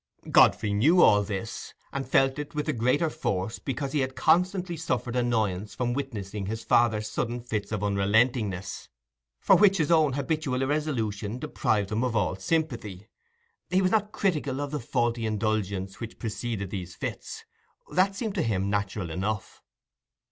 [0.31, 4.75] Godfrey knew all this, and felt it with the greater force because he had constantly
[4.75, 8.87] suffered annoyance from witnessing his father's sudden fits of unrelentingness,
[9.39, 13.09] for which his own habitual irresolution deprived him of all sympathy.
[13.69, 17.45] (He was not critical on the faulty indulgence which preceded these fits;
[17.91, 19.61] that seemed to him natural enough.)